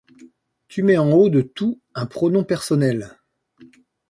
[0.67, 3.19] Tu mets en haut de tout un pronom personnel!